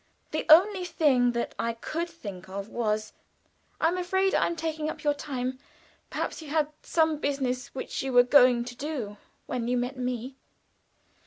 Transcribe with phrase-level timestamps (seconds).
[0.31, 3.13] The only thing that I could think of was:
[3.79, 5.59] "I am afraid I am taking up your time.
[6.09, 10.37] Perhaps you had some business which you were going to when you met me."